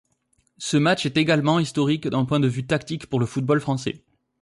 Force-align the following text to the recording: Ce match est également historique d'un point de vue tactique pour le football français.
Ce 0.57 0.77
match 0.77 1.05
est 1.05 1.15
également 1.15 1.59
historique 1.59 2.07
d'un 2.07 2.25
point 2.25 2.39
de 2.39 2.47
vue 2.47 2.65
tactique 2.65 3.05
pour 3.05 3.19
le 3.19 3.27
football 3.27 3.59
français. 3.61 4.03